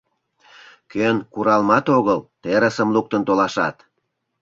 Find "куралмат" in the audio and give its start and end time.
1.33-1.85